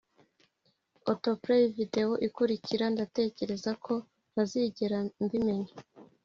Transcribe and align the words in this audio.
autoplay 1.11 1.63
video 1.77 2.11
ikurikira 2.27 2.85
ndatekereza 2.93 3.71
ko 3.85 3.93
ntazigera 4.31 4.97
mbimenya 5.23 5.73